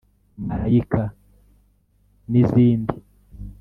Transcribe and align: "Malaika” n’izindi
"Malaika” 0.47 1.01
n’izindi 2.31 2.95